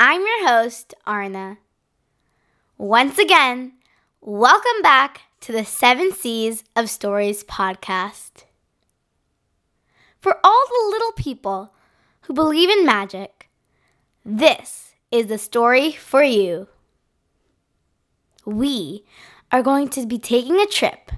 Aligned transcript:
I'm 0.00 0.20
your 0.20 0.46
host, 0.46 0.94
Arna. 1.08 1.58
Once 2.76 3.18
again, 3.18 3.72
welcome 4.20 4.80
back 4.80 5.22
to 5.40 5.50
the 5.50 5.64
Seven 5.64 6.12
Seas 6.12 6.62
of 6.76 6.88
Stories 6.88 7.42
podcast. 7.42 8.44
For 10.20 10.36
all 10.44 10.64
the 10.68 10.90
little 10.90 11.10
people 11.14 11.74
who 12.20 12.32
believe 12.32 12.70
in 12.70 12.86
magic, 12.86 13.50
this 14.24 14.94
is 15.10 15.26
the 15.26 15.36
story 15.36 15.90
for 15.90 16.22
you. 16.22 16.68
We 18.46 19.04
are 19.50 19.64
going 19.64 19.88
to 19.88 20.06
be 20.06 20.20
taking 20.20 20.60
a 20.60 20.66
trip 20.66 21.10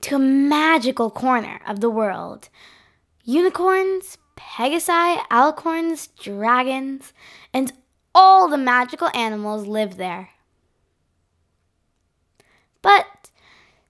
to 0.00 0.16
a 0.16 0.18
magical 0.18 1.12
corner 1.12 1.60
of 1.64 1.78
the 1.78 1.90
world. 1.90 2.48
Unicorns, 3.22 4.18
Pegasi, 4.36 5.18
alicorns, 5.30 6.08
dragons, 6.20 7.12
and 7.54 7.72
all 8.16 8.48
the 8.48 8.56
magical 8.56 9.10
animals 9.14 9.66
live 9.66 9.98
there. 9.98 10.30
But 12.80 13.30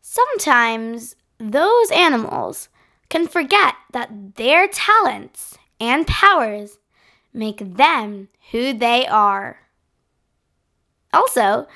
sometimes 0.03 1.15
those 1.39 1.91
animals 1.93 2.69
can 3.09 3.29
forget 3.29 3.77
that 3.93 4.35
their 4.35 4.67
talents 4.67 5.57
and 5.79 6.09
powers 6.09 6.79
make 7.33 7.77
them 7.77 8.29
who 8.51 8.73
they 8.73 9.07
are. 9.07 9.61
Also, 11.13 11.69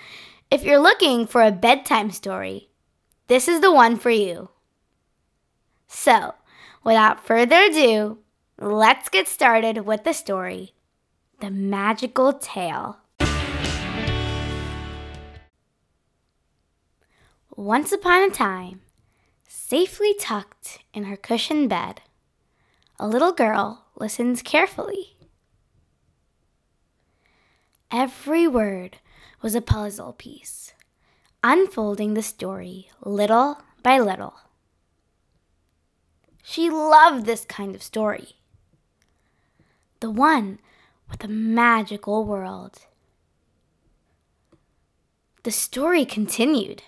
if 0.51 0.65
you're 0.65 0.81
looking 0.81 1.29
for 1.29 1.43
a 1.43 1.53
bedtime 1.53 2.11
story, 2.11 2.69
this 3.29 3.47
is 3.47 3.61
the 3.61 3.73
one 3.73 3.97
for 3.97 4.11
you. 4.11 4.49
So, 5.87 6.35
without 6.83 7.25
further 7.25 7.63
ado, 7.63 8.19
let's 8.59 9.09
get 9.09 9.29
started 9.29 9.87
with 9.87 10.03
the 10.03 10.13
story 10.13 10.75
The 11.41 11.51
Magical 11.51 12.35
Tale. 12.35 12.99
Once 17.57 17.93
upon 17.93 18.23
a 18.23 18.31
time, 18.31 18.83
safely 19.49 20.13
tucked 20.21 20.81
in 20.93 21.05
her 21.05 21.17
cushioned 21.17 21.71
bed, 21.71 22.03
a 22.99 23.09
little 23.09 23.33
girl 23.33 23.87
listens 23.97 24.43
carefully. 24.43 25.17
Every 27.91 28.47
word 28.47 28.99
was 29.41 29.55
a 29.55 29.63
puzzle 29.63 30.13
piece, 30.13 30.75
unfolding 31.43 32.13
the 32.13 32.23
story 32.23 32.91
little 33.03 33.63
by 33.83 33.99
little. 33.99 34.35
She 36.43 36.69
loved 36.69 37.25
this 37.25 37.47
kind 37.47 37.75
of 37.75 37.83
story. 37.83 38.37
The 40.01 40.11
one 40.11 40.59
with 41.11 41.25
a 41.25 41.29
magical 41.29 42.25
world. 42.25 42.87
The 45.43 45.51
story 45.51 46.05
continued 46.05 46.83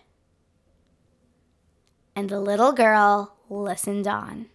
and 2.14 2.28
the 2.28 2.40
little 2.40 2.72
girl 2.72 3.36
listened 3.48 4.06
on. 4.06 4.46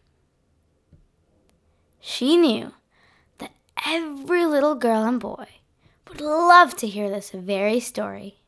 She 1.99 2.37
knew 2.37 2.73
that 3.39 3.51
every 3.85 4.45
little 4.45 4.75
girl 4.75 5.03
and 5.03 5.19
boy 5.19 5.47
would 6.07 6.21
love 6.21 6.75
to 6.77 6.87
hear 6.87 7.09
this 7.09 7.31
very 7.31 7.79
story. 7.79 8.41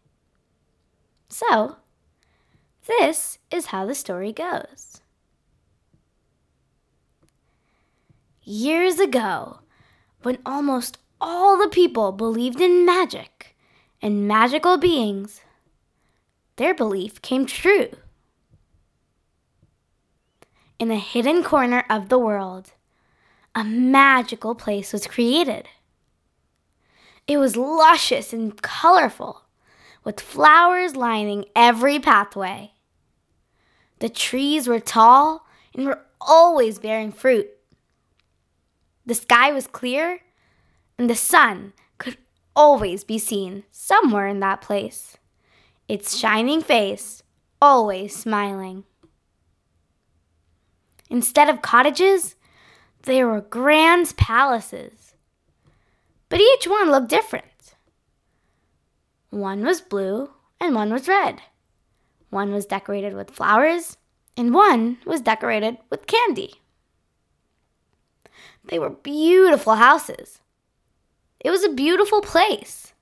So, 1.28 1.78
this 2.88 3.38
is 3.52 3.68
how 3.68 3.86
the 3.86 3.96
story 3.96 4.32
goes. 4.32 5.02
Years 8.44 9.00
ago, 9.00 9.60
when 10.22 10.40
almost 10.46 10.99
all 11.22 11.58
the 11.58 11.70
people 11.70 12.12
believed 12.12 12.62
in 12.62 12.86
magic 12.86 13.56
and 14.02 14.28
magical 14.28 14.78
beings, 14.78 15.42
their 16.56 16.74
belief 16.74 17.22
came 17.22 17.46
true 17.46 17.90
in 20.80 20.90
a 20.90 20.98
hidden 20.98 21.44
corner 21.44 21.84
of 21.90 22.08
the 22.08 22.18
world, 22.18 22.72
a 23.54 23.64
magical 23.64 24.56
place 24.56 24.94
was 24.94 25.06
created. 25.06 25.68
It 27.28 27.38
was 27.38 27.58
luscious 27.58 28.32
and 28.34 28.60
colorful, 28.62 29.44
with 30.04 30.22
flowers 30.22 30.96
lining 30.96 31.46
every 31.56 32.00
pathway. 32.00 32.72
The 34.00 34.10
trees 34.10 34.68
were 34.68 34.80
tall 34.80 35.46
and 35.76 35.86
were 35.86 36.06
always 36.22 36.80
bearing 36.80 37.12
fruit. 37.12 37.50
The 39.06 39.16
sky 39.16 39.52
was 39.52 39.68
clear, 39.68 40.22
and 41.00 41.10
the 41.10 41.16
sun 41.16 41.72
could 41.98 42.18
always 42.56 43.06
be 43.06 43.18
seen 43.18 43.64
somewhere 43.72 44.28
in 44.28 44.42
that 44.42 44.60
place, 44.60 45.18
its 45.88 46.18
shining 46.18 46.62
face 46.62 47.24
always 47.62 48.14
smiling. 48.14 48.84
Instead 51.10 51.48
of 51.50 51.62
cottages, 51.62 52.36
there 53.04 53.28
were 53.28 53.40
grand 53.40 54.14
palaces. 54.18 55.16
But 56.28 56.42
each 56.42 56.68
one 56.68 56.92
looked 56.92 57.10
different. 57.10 57.76
One 59.30 59.64
was 59.64 59.80
blue 59.80 60.32
and 60.60 60.76
one 60.76 60.92
was 60.92 61.08
red. 61.08 61.42
One 62.30 62.52
was 62.52 62.66
decorated 62.66 63.14
with 63.14 63.32
flowers 63.32 63.98
and 64.36 64.54
one 64.54 64.98
was 65.06 65.22
decorated 65.22 65.78
with 65.90 66.08
candy. 66.08 66.56
They 68.66 68.78
were 68.78 68.90
beautiful 68.90 69.76
houses. 69.76 70.42
It 71.40 71.52
was 71.52 71.64
a 71.64 71.70
beautiful 71.70 72.22
place. 72.22 72.94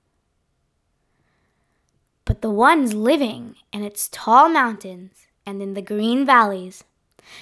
But 2.26 2.42
the 2.42 2.50
ones 2.50 2.94
living 2.94 3.56
in 3.72 3.84
its 3.84 4.10
tall 4.12 4.50
mountains 4.50 5.28
and 5.46 5.62
in 5.62 5.74
the 5.74 5.82
green 5.82 6.26
valleys 6.26 6.84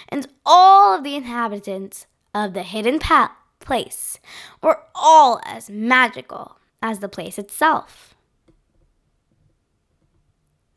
and 0.09 0.27
all 0.45 0.95
of 0.95 1.03
the 1.03 1.15
inhabitants 1.15 2.05
of 2.33 2.53
the 2.53 2.63
hidden 2.63 2.99
pa- 2.99 3.35
place 3.59 4.19
were 4.61 4.83
all 4.93 5.41
as 5.43 5.69
magical 5.69 6.57
as 6.81 6.99
the 6.99 7.09
place 7.09 7.37
itself. 7.39 8.15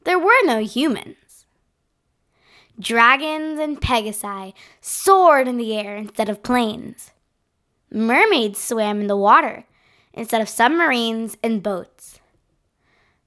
There 0.05 0.19
were 0.19 0.45
no 0.45 0.61
humans. 0.61 1.47
Dragons 2.81 3.59
and 3.59 3.81
Pegasi 3.81 4.55
soared 4.81 5.49
in 5.49 5.59
the 5.59 5.77
air 5.77 5.97
instead 5.97 6.29
of 6.29 6.43
planes. 6.43 7.11
Mermaids 7.91 8.59
swam 8.59 9.01
in 9.01 9.07
the 9.07 9.17
water 9.17 9.65
instead 10.19 10.41
of 10.41 10.49
submarines 10.49 11.37
and 11.45 11.63
boats. 11.63 12.19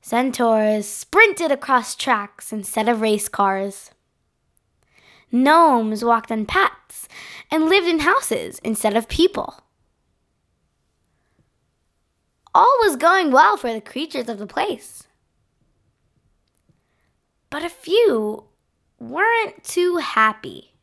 Centaurs 0.01 0.85
sprinted 0.85 1.49
across 1.49 1.95
tracks 1.95 2.51
instead 2.51 2.89
of 2.89 2.99
race 2.99 3.29
cars. 3.29 3.91
Gnomes 5.31 6.03
walked 6.03 6.31
on 6.31 6.45
paths 6.45 7.07
and 7.49 7.69
lived 7.69 7.87
in 7.87 7.99
houses 7.99 8.59
instead 8.59 8.97
of 8.97 9.07
people. 9.07 9.63
All 12.53 12.77
was 12.81 12.97
going 12.97 13.31
well 13.31 13.55
for 13.55 13.71
the 13.71 13.79
creatures 13.79 14.27
of 14.27 14.37
the 14.37 14.45
place. 14.45 15.07
But 17.49 17.63
a 17.63 17.69
few 17.69 18.45
weren't 18.99 19.63
too 19.63 19.97
happy. 19.97 20.73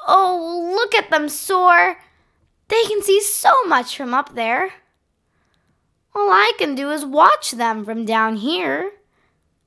Oh, 0.00 0.72
look 0.74 0.94
at 0.94 1.10
them 1.10 1.28
soar! 1.28 1.98
They 2.68 2.82
can 2.84 3.02
see 3.02 3.20
so 3.20 3.52
much 3.64 3.96
from 3.96 4.12
up 4.12 4.34
there. 4.34 4.72
All 6.14 6.30
I 6.30 6.52
can 6.58 6.74
do 6.74 6.90
is 6.90 7.04
watch 7.04 7.52
them 7.52 7.84
from 7.84 8.04
down 8.04 8.36
here, 8.36 8.92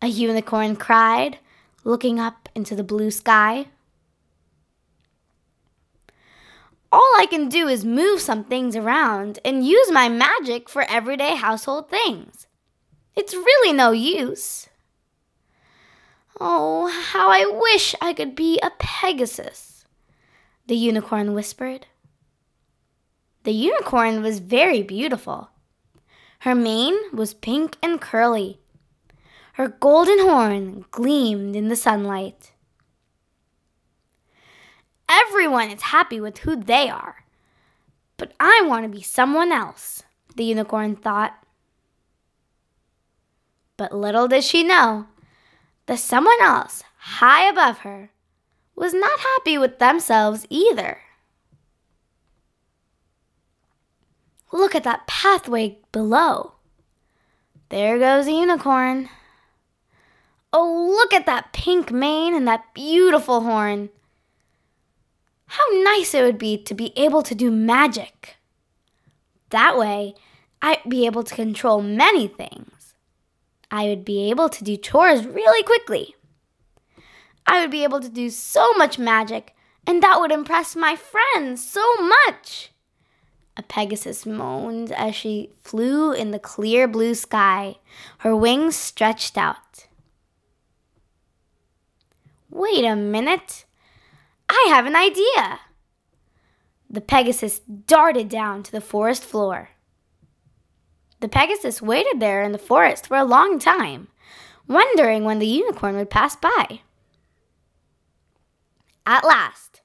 a 0.02 0.08
unicorn 0.08 0.76
cried 0.76 1.40
looking 1.84 2.20
up 2.20 2.50
into 2.56 2.76
the 2.76 2.84
blue 2.84 3.12
sky. 3.12 3.68
All 6.92 7.12
I 7.18 7.28
can 7.30 7.50
do 7.50 7.68
is 7.68 7.86
move 7.86 8.20
some 8.20 8.44
things 8.44 8.76
around 8.76 9.40
and 9.46 9.66
use 9.66 9.92
my 9.92 10.10
magic 10.10 10.68
for 10.68 10.82
everyday 10.84 11.36
household 11.36 11.90
things. 11.90 12.48
It's 13.16 13.34
really 13.34 13.74
no 13.74 13.92
use. 13.92 14.68
Oh, 16.40 16.88
how 16.88 17.30
I 17.30 17.46
wish 17.46 17.94
I 18.02 18.14
could 18.14 18.36
be 18.36 18.60
a 18.64 18.72
Pegasus, 18.80 19.86
the 20.68 20.76
unicorn 20.76 21.34
whispered. 21.34 21.86
The 23.44 23.54
unicorn 23.54 24.22
was 24.22 24.40
very 24.40 24.84
beautiful. 24.84 25.50
Her 26.40 26.56
mane 26.56 26.98
was 27.14 27.34
pink 27.34 27.78
and 27.82 28.00
curly, 28.00 28.60
her 29.54 29.68
golden 29.68 30.20
horn 30.20 30.86
gleamed 30.90 31.54
in 31.54 31.68
the 31.68 31.76
sunlight. 31.76 32.54
Everyone 35.10 35.70
is 35.70 35.82
happy 35.82 36.22
with 36.22 36.40
who 36.40 36.56
they 36.56 36.88
are, 36.88 37.26
but 38.16 38.32
I 38.40 38.64
want 38.66 38.84
to 38.84 38.90
be 38.90 39.02
someone 39.02 39.52
else, 39.52 40.04
the 40.36 40.46
unicorn 40.46 40.96
thought. 40.96 41.34
But 43.76 43.92
little 43.92 44.30
did 44.30 44.44
she 44.46 44.64
know 44.64 45.08
that 45.88 46.00
someone 46.00 46.42
else 46.42 46.84
high 46.98 47.50
above 47.50 47.80
her 47.80 48.12
was 48.76 48.94
not 48.94 49.20
happy 49.20 49.58
with 49.58 49.80
themselves 49.80 50.46
either. 50.50 51.00
Look 54.52 54.76
at 54.76 54.84
that 54.84 55.08
pathway 55.08 55.78
below. 55.92 56.54
There 57.70 58.00
goes 58.00 58.28
a 58.28 58.32
unicorn. 58.32 59.10
Oh, 60.52 60.96
look 60.96 61.14
at 61.14 61.28
that 61.28 61.54
pink 61.54 61.92
mane 61.92 62.34
and 62.34 62.48
that 62.48 62.74
beautiful 62.74 63.42
horn. 63.42 63.90
How 65.46 65.64
nice 65.84 66.14
it 66.14 66.24
would 66.24 66.40
be 66.40 66.58
to 66.64 66.74
be 66.74 66.94
able 66.96 67.22
to 67.24 67.36
do 67.36 67.52
magic. 67.52 68.38
That 69.50 69.78
way, 69.78 70.16
I'd 70.62 70.82
be 70.88 71.06
able 71.06 71.24
to 71.24 71.36
control 71.36 71.82
many 71.82 72.28
things. 72.28 72.96
I 73.72 73.86
would 73.86 74.04
be 74.04 74.30
able 74.30 74.50
to 74.50 74.64
do 74.64 74.78
chores 74.78 75.26
really 75.26 75.64
quickly. 75.64 76.16
I 77.46 77.62
would 77.62 77.72
be 77.72 77.84
able 77.84 78.00
to 78.00 78.10
do 78.10 78.30
so 78.30 78.74
much 78.74 79.00
magic, 79.00 79.56
and 79.86 80.02
that 80.02 80.20
would 80.20 80.32
impress 80.32 80.76
my 80.76 80.96
friends 80.96 81.64
so 81.68 81.84
much. 81.96 82.72
A 83.60 83.62
Pegasus 83.62 84.26
moaned 84.26 84.94
as 84.94 85.16
she 85.16 85.52
flew 85.60 86.14
in 86.14 86.32
the 86.32 86.40
clear 86.40 86.88
blue 86.88 87.14
sky, 87.14 87.76
her 88.20 88.34
wings 88.34 88.78
stretched 88.78 89.38
out. 89.38 89.88
Wait 92.50 92.86
a 92.86 92.96
minute. 92.96 93.66
I 94.48 94.68
have 94.70 94.86
an 94.86 94.96
idea. 94.96 95.60
The 96.90 97.02
Pegasus 97.02 97.60
darted 97.60 98.30
down 98.30 98.64
to 98.64 98.72
the 98.72 98.80
forest 98.80 99.26
floor. 99.26 99.72
The 101.20 101.28
Pegasus 101.28 101.82
waited 101.82 102.22
there 102.22 102.42
in 102.42 102.54
the 102.54 102.58
forest 102.58 103.08
for 103.08 103.18
a 103.18 103.26
long 103.26 103.60
time, 103.60 104.08
wondering 104.70 105.26
when 105.26 105.40
the 105.40 105.48
unicorn 105.48 105.98
would 105.98 106.10
pass 106.10 106.38
by. 106.38 106.80
At 109.06 109.26
last, 109.26 109.82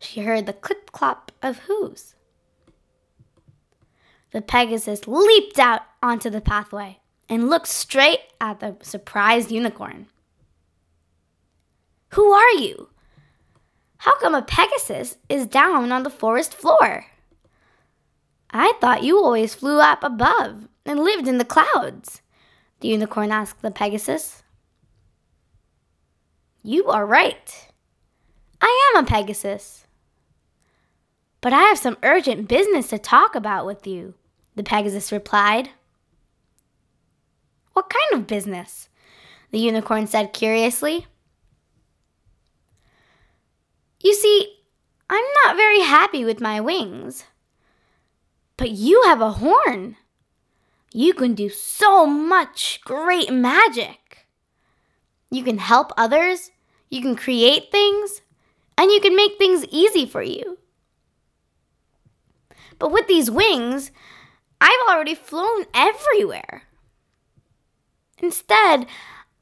she 0.00 0.22
heard 0.22 0.46
the 0.46 0.52
clip 0.52 0.90
clop 0.90 1.30
of 1.40 1.60
hooves. 1.68 2.11
The 4.32 4.42
Pegasus 4.42 5.06
leaped 5.06 5.58
out 5.58 5.82
onto 6.02 6.30
the 6.30 6.40
pathway 6.40 6.98
and 7.28 7.48
looked 7.48 7.68
straight 7.68 8.20
at 8.40 8.60
the 8.60 8.76
surprised 8.82 9.50
unicorn. 9.50 10.06
Who 12.10 12.30
are 12.32 12.52
you? 12.52 12.88
How 13.98 14.18
come 14.18 14.34
a 14.34 14.42
Pegasus 14.42 15.16
is 15.28 15.46
down 15.46 15.92
on 15.92 16.02
the 16.02 16.10
forest 16.10 16.54
floor? 16.54 17.06
I 18.50 18.72
thought 18.80 19.04
you 19.04 19.18
always 19.18 19.54
flew 19.54 19.80
up 19.80 20.02
above 20.02 20.68
and 20.84 21.00
lived 21.00 21.28
in 21.28 21.38
the 21.38 21.44
clouds, 21.44 22.20
the 22.80 22.88
unicorn 22.88 23.30
asked 23.30 23.62
the 23.62 23.70
Pegasus. 23.70 24.42
You 26.62 26.86
are 26.88 27.06
right. 27.06 27.68
I 28.60 28.92
am 28.94 29.04
a 29.04 29.06
Pegasus. 29.06 29.86
But 31.40 31.52
I 31.52 31.62
have 31.62 31.78
some 31.78 31.98
urgent 32.02 32.46
business 32.48 32.88
to 32.88 32.98
talk 32.98 33.34
about 33.34 33.66
with 33.66 33.86
you, 33.86 34.14
the 34.54 34.62
Pegasus 34.62 35.12
replied. 35.12 35.70
What 37.72 37.90
kind 37.90 38.20
of 38.20 38.26
business? 38.26 38.88
The 39.50 39.58
unicorn 39.58 40.06
said 40.06 40.32
curiously. 40.32 41.06
You 44.00 44.14
see, 44.14 44.58
I'm 45.08 45.24
not 45.44 45.56
very 45.56 45.80
happy 45.80 46.24
with 46.24 46.40
my 46.40 46.60
wings. 46.60 47.24
But 48.56 48.70
you 48.70 49.02
have 49.04 49.20
a 49.20 49.32
horn. 49.32 49.96
You 50.92 51.14
can 51.14 51.34
do 51.34 51.48
so 51.48 52.06
much 52.06 52.80
great 52.84 53.32
magic. 53.32 54.26
You 55.30 55.42
can 55.42 55.58
help 55.58 55.92
others, 55.96 56.50
you 56.90 57.00
can 57.00 57.16
create 57.16 57.72
things, 57.72 58.20
and 58.76 58.90
you 58.90 59.00
can 59.00 59.16
make 59.16 59.38
things 59.38 59.64
easy 59.70 60.04
for 60.04 60.22
you. 60.22 60.58
But 62.78 62.92
with 62.92 63.06
these 63.06 63.30
wings, 63.30 63.90
I've 64.62 64.88
already 64.88 65.16
flown 65.16 65.64
everywhere. 65.74 66.62
Instead, 68.18 68.86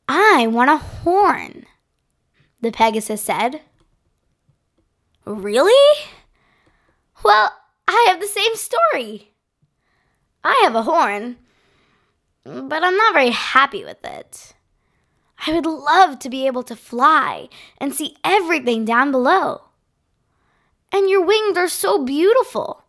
I 0.09 0.47
want 0.47 0.71
a 0.71 0.79
horn, 0.79 1.67
the 2.63 2.73
Pegasus 2.73 3.23
said. 3.23 3.61
Really? 5.27 6.01
Well, 7.23 7.53
I 7.87 8.07
have 8.09 8.19
the 8.19 8.27
same 8.27 8.57
story. 8.57 9.35
I 10.43 10.59
have 10.65 10.75
a 10.75 10.85
horn, 10.85 11.37
but 12.43 12.83
I'm 12.83 12.97
not 12.97 13.13
very 13.13 13.31
happy 13.31 13.85
with 13.85 14.03
it. 14.03 14.55
I 15.47 15.53
would 15.53 15.67
love 15.67 16.19
to 16.21 16.31
be 16.31 16.47
able 16.47 16.63
to 16.63 16.75
fly 16.75 17.51
and 17.77 17.95
see 17.95 18.17
everything 18.25 18.87
down 18.87 19.11
below. 19.11 19.65
And 20.91 21.11
your 21.11 21.23
wings 21.27 21.59
are 21.59 21.69
so 21.69 22.03
beautiful, 22.03 22.85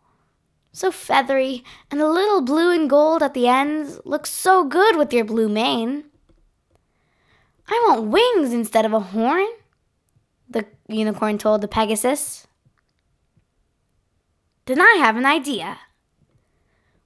so 0.72 0.90
feathery, 0.90 1.62
and 1.90 2.00
the 2.00 2.08
little 2.08 2.40
blue 2.40 2.72
and 2.72 2.88
gold 2.88 3.22
at 3.22 3.34
the 3.34 3.46
ends 3.46 4.00
looks 4.04 4.30
so 4.30 4.64
good 4.64 4.96
with 4.96 5.12
your 5.12 5.24
blue 5.24 5.48
mane. 5.48 6.04
I 7.68 7.84
want 7.88 8.08
wings 8.08 8.52
instead 8.52 8.84
of 8.84 8.92
a 8.92 9.00
horn 9.00 9.46
the 10.52 10.66
unicorn 10.88 11.38
told 11.38 11.60
the 11.60 11.68
Pegasus. 11.68 12.46
Then 14.66 14.80
I 14.80 14.96
have 14.98 15.16
an 15.16 15.26
idea. 15.26 15.78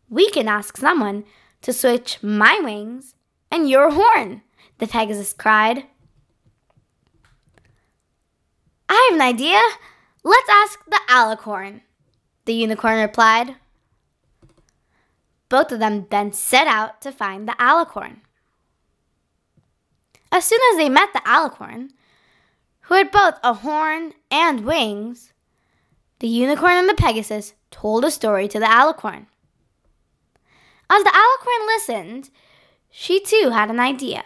We 0.09 0.31
can 0.31 0.49
ask 0.49 0.77
someone 0.77 1.25
to 1.63 1.73
switch 1.73 2.23
my 2.23 2.61
wings 2.63 3.15
and 3.51 3.69
your 3.69 3.91
horn, 3.91 4.43
the 4.79 4.87
Pegasus 4.87 5.33
cried. 5.33 5.85
I 8.89 9.09
have 9.11 9.21
an 9.21 9.27
idea. 9.27 9.61
Let's 10.23 10.49
ask 10.51 10.85
the 10.87 11.01
alicorn, 11.09 11.81
the 12.47 12.55
unicorn 12.55 12.99
replied. 12.99 13.57
Both 15.49 15.71
of 15.71 15.79
them 15.79 16.07
then 16.11 16.33
set 16.33 16.67
out 16.67 17.01
to 17.03 17.13
find 17.13 17.47
the 17.47 17.53
alicorn. 17.53 18.19
As 20.33 20.45
soon 20.45 20.61
as 20.73 20.79
they 20.79 20.89
met 20.89 21.13
the 21.13 21.21
alicorn, 21.21 21.91
who 22.83 22.95
had 22.95 23.11
both 23.11 23.35
a 23.43 23.55
horn 23.55 24.15
and 24.31 24.65
wings, 24.65 25.33
the 26.21 26.29
unicorn 26.29 26.75
and 26.75 26.89
the 26.89 26.95
Pegasus 26.95 27.55
told 27.71 28.05
a 28.05 28.11
story 28.11 28.49
to 28.49 28.59
the 28.59 28.67
alicorn. 28.67 29.27
As 30.89 31.03
the 31.03 31.11
alicorn 31.11 31.67
listened, 31.67 32.31
she 32.91 33.21
too 33.21 33.51
had 33.53 33.71
an 33.71 33.81
idea. 33.81 34.25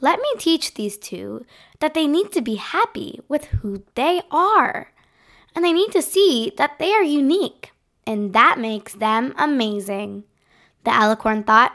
Let 0.00 0.18
me 0.18 0.28
teach 0.38 0.74
these 0.74 0.98
two 0.98 1.44
that 1.80 1.94
they 1.94 2.06
need 2.06 2.32
to 2.32 2.40
be 2.40 2.56
happy 2.56 3.20
with 3.28 3.44
who 3.46 3.84
they 3.94 4.22
are, 4.30 4.91
and 5.54 5.64
they 5.64 5.72
need 5.72 5.92
to 5.92 6.02
see 6.02 6.52
that 6.56 6.78
they 6.78 6.92
are 6.92 7.02
unique, 7.02 7.72
and 8.06 8.32
that 8.32 8.58
makes 8.58 8.94
them 8.94 9.34
amazing, 9.36 10.24
the 10.84 10.90
alicorn 10.90 11.46
thought. 11.46 11.72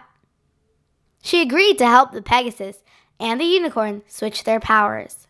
She 1.21 1.41
agreed 1.41 1.77
to 1.77 1.87
help 1.87 2.11
the 2.11 2.21
Pegasus 2.21 2.83
and 3.19 3.39
the 3.39 3.45
unicorn 3.45 4.03
switch 4.07 4.43
their 4.43 4.59
powers. 4.59 5.27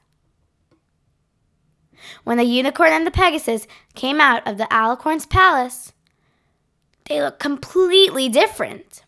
When 2.24 2.38
the 2.38 2.44
unicorn 2.44 2.92
and 2.92 3.08
the 3.08 3.12
Pegasus 3.12 3.68
came 3.96 4.22
out 4.22 4.48
of 4.48 4.58
the 4.58 4.68
alicorn's 4.72 5.26
palace, 5.26 5.94
they 7.06 7.22
looked 7.22 7.40
completely 7.40 8.30
different. 8.30 9.04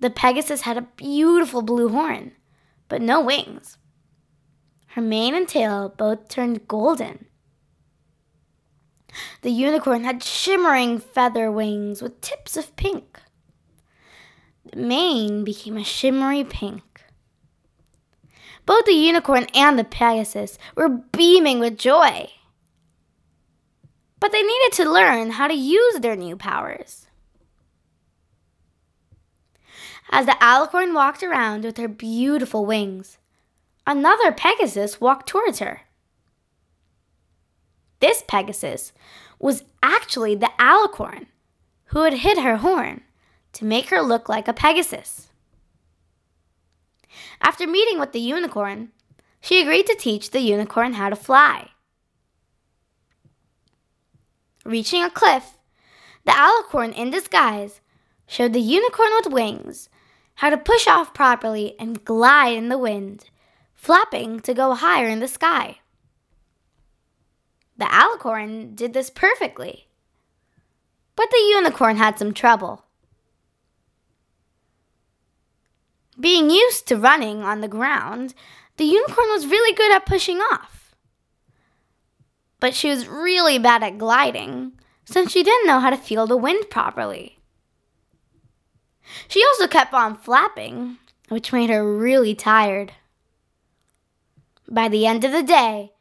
The 0.00 0.10
Pegasus 0.10 0.62
had 0.62 0.76
a 0.76 0.88
beautiful 0.96 1.62
blue 1.62 1.88
horn, 1.88 2.32
but 2.88 3.02
no 3.02 3.20
wings. 3.20 3.78
Her 4.88 5.02
mane 5.02 5.34
and 5.34 5.48
tail 5.48 5.94
both 5.96 6.28
turned 6.28 6.66
golden. 6.66 7.26
The 9.42 9.50
unicorn 9.50 10.04
had 10.04 10.22
shimmering 10.22 10.98
feather 10.98 11.50
wings 11.50 12.02
with 12.02 12.20
tips 12.20 12.56
of 12.56 12.74
pink. 12.76 13.20
The 14.70 14.78
mane 14.78 15.44
became 15.44 15.76
a 15.76 15.84
shimmery 15.84 16.44
pink. 16.44 16.82
Both 18.66 18.84
the 18.84 18.92
unicorn 18.92 19.46
and 19.54 19.78
the 19.78 19.84
Pegasus 19.84 20.58
were 20.76 20.88
beaming 20.88 21.58
with 21.58 21.78
joy. 21.78 22.30
But 24.20 24.32
they 24.32 24.42
needed 24.42 24.72
to 24.74 24.90
learn 24.90 25.30
how 25.30 25.48
to 25.48 25.54
use 25.54 26.00
their 26.00 26.14
new 26.14 26.36
powers. 26.36 27.06
As 30.10 30.26
the 30.26 30.36
alicorn 30.40 30.94
walked 30.94 31.22
around 31.22 31.64
with 31.64 31.78
her 31.78 31.88
beautiful 31.88 32.66
wings, 32.66 33.18
another 33.86 34.32
Pegasus 34.32 35.00
walked 35.00 35.28
towards 35.28 35.60
her. 35.60 35.82
This 38.00 38.24
Pegasus 38.26 38.92
was 39.38 39.64
actually 39.82 40.34
the 40.34 40.50
alicorn 40.58 41.26
who 41.86 42.02
had 42.02 42.14
hid 42.14 42.38
her 42.38 42.58
horn 42.58 43.02
to 43.52 43.64
make 43.64 43.90
her 43.90 44.00
look 44.00 44.28
like 44.28 44.48
a 44.48 44.52
Pegasus. 44.52 45.28
After 47.40 47.66
meeting 47.66 47.98
with 47.98 48.12
the 48.12 48.20
unicorn, 48.20 48.90
she 49.40 49.60
agreed 49.60 49.86
to 49.86 49.96
teach 49.96 50.30
the 50.30 50.40
unicorn 50.40 50.94
how 50.94 51.08
to 51.08 51.16
fly. 51.16 51.70
Reaching 54.64 55.02
a 55.02 55.10
cliff, 55.10 55.58
the 56.24 56.32
alicorn 56.32 56.94
in 56.94 57.10
disguise 57.10 57.80
showed 58.26 58.52
the 58.52 58.60
unicorn 58.60 59.10
with 59.16 59.32
wings 59.32 59.88
how 60.36 60.50
to 60.50 60.56
push 60.56 60.86
off 60.86 61.12
properly 61.12 61.74
and 61.78 62.04
glide 62.04 62.56
in 62.56 62.68
the 62.68 62.78
wind, 62.78 63.28
flapping 63.74 64.40
to 64.40 64.54
go 64.54 64.74
higher 64.74 65.08
in 65.08 65.20
the 65.20 65.28
sky. 65.28 65.78
The 67.80 67.86
alicorn 67.86 68.76
did 68.76 68.92
this 68.92 69.08
perfectly. 69.08 69.86
But 71.16 71.30
the 71.30 71.38
unicorn 71.48 71.96
had 71.96 72.18
some 72.18 72.34
trouble. 72.34 72.84
Being 76.20 76.50
used 76.50 76.86
to 76.88 76.98
running 76.98 77.42
on 77.42 77.62
the 77.62 77.68
ground, 77.68 78.34
the 78.76 78.84
unicorn 78.84 79.28
was 79.30 79.46
really 79.46 79.74
good 79.74 79.90
at 79.92 80.04
pushing 80.04 80.40
off. 80.40 80.94
But 82.60 82.74
she 82.74 82.90
was 82.90 83.08
really 83.08 83.58
bad 83.58 83.82
at 83.82 83.96
gliding, 83.96 84.72
since 85.06 85.32
she 85.32 85.42
didn't 85.42 85.66
know 85.66 85.80
how 85.80 85.88
to 85.88 85.96
feel 85.96 86.26
the 86.26 86.36
wind 86.36 86.68
properly. 86.68 87.38
She 89.26 89.42
also 89.42 89.66
kept 89.66 89.94
on 89.94 90.18
flapping, 90.18 90.98
which 91.30 91.50
made 91.50 91.70
her 91.70 91.96
really 91.96 92.34
tired. 92.34 92.92
By 94.68 94.88
the 94.88 95.06
end 95.06 95.24
of 95.24 95.32
the 95.32 95.42
day, 95.42 95.92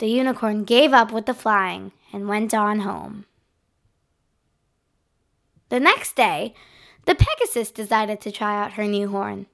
the 0.00 0.08
unicorn 0.08 0.64
gave 0.64 0.92
up 0.92 1.12
with 1.12 1.26
the 1.26 1.34
flying 1.34 1.92
and 2.12 2.26
went 2.26 2.54
on 2.54 2.80
home. 2.80 3.26
The 5.68 5.78
next 5.78 6.16
day, 6.16 6.54
the 7.04 7.14
Pegasus 7.14 7.70
decided 7.70 8.20
to 8.22 8.32
try 8.32 8.60
out 8.60 8.72
her 8.72 8.84
new 8.84 9.08
horn. 9.08 9.46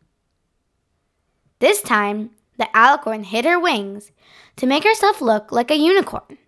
This 1.58 1.82
time, 1.82 2.30
the 2.58 2.68
alicorn 2.74 3.24
hid 3.24 3.44
her 3.44 3.58
wings 3.58 4.12
to 4.56 4.66
make 4.66 4.84
herself 4.84 5.20
look 5.20 5.50
like 5.50 5.70
a 5.70 5.76
unicorn. 5.76 6.38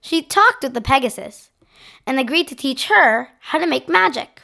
She 0.00 0.22
talked 0.22 0.64
with 0.64 0.74
the 0.74 0.80
Pegasus 0.80 1.50
and 2.04 2.18
agreed 2.18 2.48
to 2.48 2.56
teach 2.56 2.88
her 2.88 3.28
how 3.38 3.58
to 3.58 3.66
make 3.66 3.88
magic. 3.88 4.42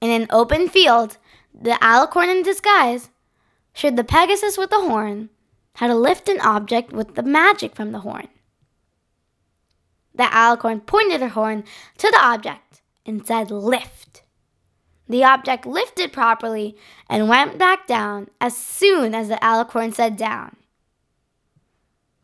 In 0.00 0.10
an 0.10 0.26
open 0.30 0.68
field, 0.68 1.16
the 1.54 1.78
alicorn 1.80 2.28
in 2.28 2.42
disguise 2.42 3.10
showed 3.74 3.96
the 3.96 4.04
Pegasus 4.04 4.56
with 4.56 4.70
the 4.70 4.80
horn 4.80 5.28
how 5.74 5.88
to 5.88 5.94
lift 5.94 6.28
an 6.28 6.40
object 6.40 6.92
with 6.92 7.14
the 7.16 7.22
magic 7.22 7.74
from 7.74 7.92
the 7.92 8.00
horn. 8.00 8.28
The 10.14 10.24
alicorn 10.24 10.86
pointed 10.86 11.20
her 11.20 11.28
horn 11.28 11.64
to 11.98 12.10
the 12.10 12.20
object 12.20 12.80
and 13.04 13.26
said, 13.26 13.50
Lift. 13.50 14.22
The 15.08 15.24
object 15.24 15.66
lifted 15.66 16.12
properly 16.12 16.76
and 17.10 17.28
went 17.28 17.58
back 17.58 17.86
down 17.86 18.28
as 18.40 18.56
soon 18.56 19.14
as 19.14 19.28
the 19.28 19.36
alicorn 19.36 19.92
said 19.92 20.16
down. 20.16 20.56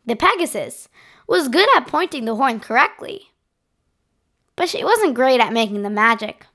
The 0.05 0.15
Pegasus 0.15 0.89
was 1.27 1.47
good 1.47 1.67
at 1.75 1.85
pointing 1.85 2.25
the 2.25 2.35
horn 2.35 2.59
correctly, 2.59 3.31
but 4.55 4.69
she 4.69 4.83
wasn't 4.83 5.13
great 5.13 5.39
at 5.39 5.53
making 5.53 5.83
the 5.83 5.89
magic. 5.89 6.47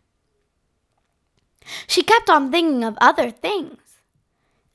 She 1.87 2.03
kept 2.03 2.29
on 2.29 2.51
thinking 2.51 2.83
of 2.83 2.99
other 3.01 3.31
things, 3.31 3.79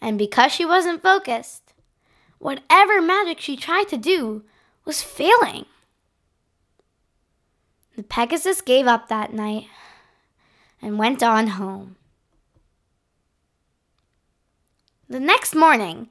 and 0.01 0.17
because 0.17 0.51
she 0.51 0.65
wasn't 0.65 1.03
focused, 1.03 1.73
whatever 2.39 3.01
magic 3.01 3.39
she 3.39 3.55
tried 3.55 3.87
to 3.89 3.97
do 3.97 4.43
was 4.83 5.03
failing. 5.03 5.65
The 7.95 8.03
Pegasus 8.03 8.61
gave 8.61 8.87
up 8.87 9.09
that 9.09 9.33
night 9.33 9.67
and 10.81 10.97
went 10.97 11.21
on 11.21 11.47
home. 11.47 11.97
The 15.07 15.19
next 15.19 15.53
morning, 15.53 16.09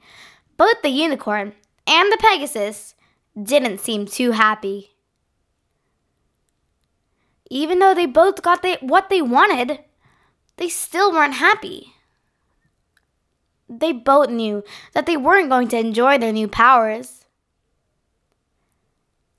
both 0.57 0.81
the 0.81 0.89
unicorn 0.89 1.53
and 1.85 2.11
the 2.11 2.17
Pegasus 2.17 2.95
didn't 3.41 3.79
seem 3.79 4.05
too 4.05 4.31
happy. 4.31 4.91
Even 7.49 7.79
though 7.79 7.93
they 7.93 8.05
both 8.05 8.41
got 8.41 8.65
what 8.81 9.09
they 9.09 9.21
wanted, 9.21 9.79
they 10.57 10.69
still 10.69 11.11
weren't 11.11 11.33
happy. 11.33 11.95
They 13.79 13.93
both 13.93 14.29
knew 14.29 14.63
that 14.93 15.05
they 15.05 15.15
weren't 15.15 15.49
going 15.49 15.69
to 15.69 15.79
enjoy 15.79 16.17
their 16.17 16.33
new 16.33 16.49
powers. 16.49 17.25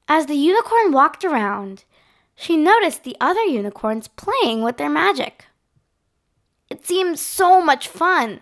As 0.08 0.24
the 0.24 0.34
unicorn 0.34 0.90
walked 0.90 1.22
around, 1.22 1.84
she 2.34 2.56
noticed 2.56 3.04
the 3.04 3.16
other 3.20 3.42
unicorns 3.42 4.08
playing 4.08 4.62
with 4.62 4.78
their 4.78 4.88
magic. 4.88 5.44
It 6.70 6.86
seemed 6.86 7.18
so 7.18 7.60
much 7.60 7.88
fun, 7.88 8.40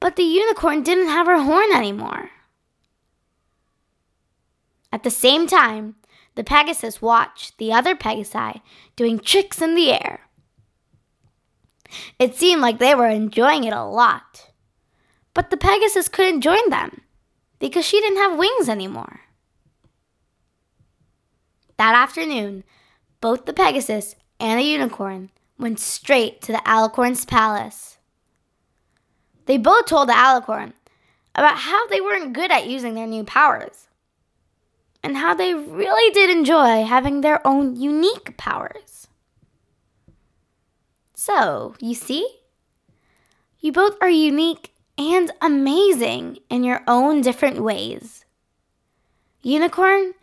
but 0.00 0.16
the 0.16 0.22
unicorn 0.22 0.82
didn't 0.82 1.08
have 1.08 1.26
her 1.26 1.42
horn 1.42 1.70
anymore. 1.74 2.30
At 4.90 5.02
the 5.02 5.10
same 5.10 5.46
time, 5.46 5.96
the 6.34 6.44
Pegasus 6.44 7.02
watched 7.02 7.58
the 7.58 7.72
other 7.72 7.94
Pegasi 7.94 8.62
doing 8.96 9.18
tricks 9.18 9.60
in 9.60 9.74
the 9.74 9.92
air. 9.92 10.20
It 12.18 12.34
seemed 12.34 12.62
like 12.62 12.78
they 12.78 12.94
were 12.94 13.08
enjoying 13.08 13.64
it 13.64 13.74
a 13.74 13.84
lot. 13.84 14.50
But 15.34 15.50
the 15.50 15.56
Pegasus 15.56 16.08
couldn't 16.08 16.42
join 16.42 16.70
them 16.70 17.02
because 17.58 17.84
she 17.84 18.00
didn't 18.00 18.18
have 18.18 18.38
wings 18.38 18.68
anymore. 18.68 19.20
That 21.76 21.94
afternoon, 21.94 22.62
both 23.20 23.46
the 23.46 23.52
Pegasus 23.52 24.14
and 24.38 24.60
the 24.60 24.64
unicorn 24.64 25.30
went 25.58 25.80
straight 25.80 26.40
to 26.42 26.52
the 26.52 26.62
alicorn's 26.64 27.24
palace. 27.24 27.98
They 29.46 29.58
both 29.58 29.86
told 29.86 30.08
the 30.08 30.12
alicorn 30.12 30.72
about 31.34 31.58
how 31.58 31.86
they 31.88 32.00
weren't 32.00 32.32
good 32.32 32.52
at 32.52 32.68
using 32.68 32.94
their 32.94 33.06
new 33.06 33.24
powers 33.24 33.88
and 35.02 35.16
how 35.16 35.34
they 35.34 35.52
really 35.52 36.12
did 36.14 36.30
enjoy 36.30 36.84
having 36.84 37.20
their 37.20 37.44
own 37.46 37.76
unique 37.76 38.36
powers. 38.36 39.08
So, 41.14 41.74
you 41.80 41.94
see? 41.94 42.40
You 43.60 43.72
both 43.72 43.96
are 44.00 44.10
unique 44.10 44.73
and 44.96 45.30
amazing 45.40 46.38
in 46.48 46.64
your 46.64 46.82
own 46.86 47.20
different 47.20 47.62
ways. 47.62 48.24
Unicorn, 49.42 50.14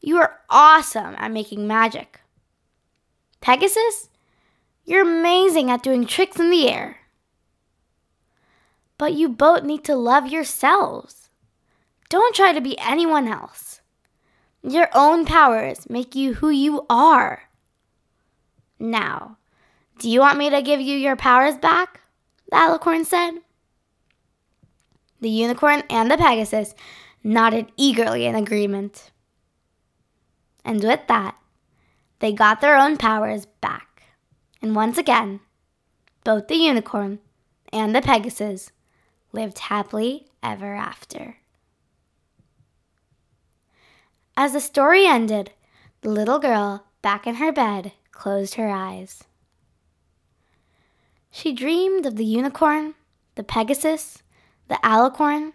you 0.00 0.18
are 0.18 0.40
awesome 0.48 1.14
at 1.18 1.32
making 1.32 1.66
magic. 1.66 2.20
Pegasus, 3.40 4.08
you're 4.84 5.02
amazing 5.02 5.70
at 5.70 5.82
doing 5.82 6.06
tricks 6.06 6.38
in 6.38 6.50
the 6.50 6.68
air. 6.68 6.98
But 8.98 9.14
you 9.14 9.28
both 9.28 9.62
need 9.62 9.84
to 9.84 9.96
love 9.96 10.28
yourselves. 10.28 11.30
Don't 12.08 12.34
try 12.34 12.52
to 12.52 12.60
be 12.60 12.78
anyone 12.78 13.28
else. 13.28 13.80
Your 14.62 14.88
own 14.94 15.24
powers 15.24 15.88
make 15.88 16.14
you 16.14 16.34
who 16.34 16.50
you 16.50 16.84
are. 16.90 17.44
Now, 18.78 19.38
do 19.98 20.10
you 20.10 20.20
want 20.20 20.38
me 20.38 20.50
to 20.50 20.60
give 20.60 20.80
you 20.80 20.96
your 20.96 21.16
powers 21.16 21.56
back? 21.56 22.00
The 22.50 22.56
alicorn 22.56 23.06
said. 23.06 23.40
The 25.20 25.30
unicorn 25.30 25.82
and 25.90 26.10
the 26.10 26.16
Pegasus 26.16 26.74
nodded 27.22 27.70
eagerly 27.76 28.26
in 28.26 28.34
agreement. 28.34 29.10
And 30.64 30.82
with 30.82 31.06
that, 31.08 31.36
they 32.20 32.32
got 32.32 32.60
their 32.60 32.76
own 32.76 32.96
powers 32.96 33.46
back. 33.60 34.02
And 34.62 34.74
once 34.74 34.98
again, 34.98 35.40
both 36.24 36.48
the 36.48 36.56
unicorn 36.56 37.18
and 37.72 37.94
the 37.94 38.02
Pegasus 38.02 38.72
lived 39.32 39.58
happily 39.58 40.26
ever 40.42 40.74
after. 40.74 41.36
As 44.36 44.52
the 44.52 44.60
story 44.60 45.06
ended, 45.06 45.52
the 46.00 46.10
little 46.10 46.38
girl, 46.38 46.86
back 47.02 47.26
in 47.26 47.36
her 47.36 47.52
bed, 47.52 47.92
closed 48.12 48.54
her 48.54 48.70
eyes. 48.70 49.24
She 51.30 51.52
dreamed 51.52 52.06
of 52.06 52.16
the 52.16 52.24
unicorn, 52.24 52.94
the 53.34 53.44
Pegasus, 53.44 54.22
the 54.70 54.78
alicorn, 54.84 55.52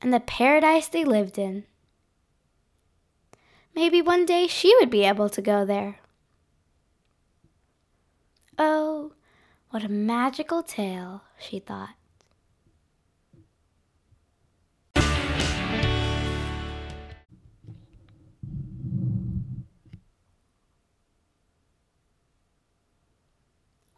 and 0.00 0.14
the 0.14 0.20
paradise 0.20 0.86
they 0.86 1.04
lived 1.04 1.36
in. 1.36 1.64
Maybe 3.74 4.00
one 4.00 4.24
day 4.24 4.46
she 4.46 4.72
would 4.78 4.88
be 4.88 5.04
able 5.04 5.28
to 5.28 5.42
go 5.42 5.64
there. 5.64 5.98
Oh, 8.56 9.14
what 9.70 9.82
a 9.82 9.88
magical 9.88 10.62
tale, 10.62 11.22
she 11.40 11.58
thought. 11.58 11.96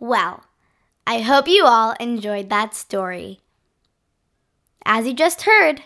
Well, 0.00 0.44
I 1.06 1.20
hope 1.20 1.46
you 1.46 1.66
all 1.66 1.92
enjoyed 2.00 2.48
that 2.48 2.74
story. 2.74 3.40
As 4.84 5.06
you 5.06 5.14
just 5.14 5.42
heard, 5.42 5.82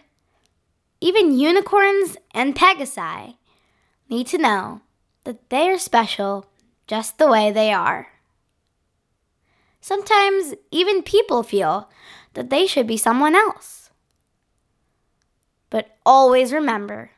even 1.01 1.39
unicorns 1.39 2.17
and 2.33 2.55
pegasi 2.55 3.37
need 4.09 4.27
to 4.29 4.39
know 4.39 4.81
that 5.25 5.51
they 5.51 5.69
are 5.69 5.79
special 5.79 6.47
just 6.87 7.19
the 7.19 7.29
way 7.29 7.51
they 7.51 7.73
are. 7.73 8.09
Sometimes 9.81 10.55
even 10.71 11.03
people 11.03 11.43
feel 11.43 11.91
that 12.35 12.51
they 12.51 12.67
should 12.67 12.87
be 12.87 12.97
someone 12.97 13.35
else. 13.35 13.91
But 15.69 15.97
always 16.07 16.53
remember 16.53 17.11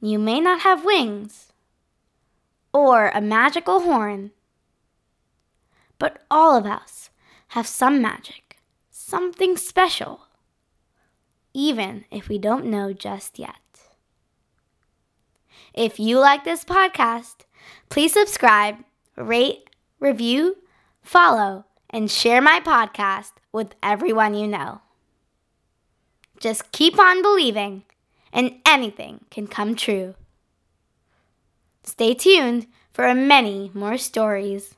you 0.00 0.18
may 0.18 0.40
not 0.40 0.60
have 0.60 0.84
wings 0.84 1.52
or 2.72 3.08
a 3.08 3.20
magical 3.20 3.80
horn, 3.80 4.30
but 5.98 6.24
all 6.30 6.56
of 6.56 6.66
us 6.66 7.10
have 7.48 7.66
some 7.66 8.00
magic, 8.00 8.58
something 8.90 9.56
special 9.56 10.27
even 11.58 12.04
if 12.12 12.28
we 12.28 12.38
don't 12.38 12.64
know 12.64 12.92
just 12.92 13.36
yet. 13.36 13.90
If 15.74 15.98
you 15.98 16.20
like 16.20 16.44
this 16.44 16.64
podcast, 16.64 17.46
please 17.88 18.12
subscribe, 18.12 18.76
rate, 19.16 19.68
review, 19.98 20.58
follow, 21.02 21.64
and 21.90 22.08
share 22.08 22.40
my 22.40 22.60
podcast 22.60 23.32
with 23.50 23.74
everyone 23.82 24.34
you 24.34 24.46
know. 24.46 24.82
Just 26.38 26.70
keep 26.70 26.96
on 26.96 27.22
believing, 27.22 27.82
and 28.32 28.60
anything 28.64 29.24
can 29.28 29.48
come 29.48 29.74
true. 29.74 30.14
Stay 31.82 32.14
tuned 32.14 32.68
for 32.92 33.12
many 33.16 33.72
more 33.74 33.98
stories. 33.98 34.76